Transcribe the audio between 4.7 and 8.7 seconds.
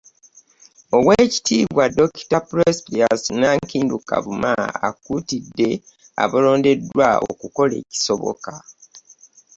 akuutidde abalondeddwa okukola ekisoboka